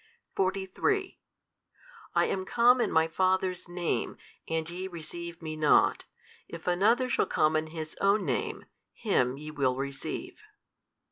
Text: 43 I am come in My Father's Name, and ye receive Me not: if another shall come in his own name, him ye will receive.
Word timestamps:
43 0.35 1.19
I 2.15 2.25
am 2.25 2.43
come 2.43 2.81
in 2.81 2.91
My 2.91 3.07
Father's 3.07 3.67
Name, 3.69 4.17
and 4.47 4.67
ye 4.67 4.87
receive 4.87 5.43
Me 5.43 5.55
not: 5.55 6.05
if 6.47 6.65
another 6.65 7.07
shall 7.07 7.27
come 7.27 7.55
in 7.55 7.67
his 7.67 7.93
own 8.01 8.25
name, 8.25 8.65
him 8.93 9.37
ye 9.37 9.51
will 9.51 9.75
receive. 9.75 10.41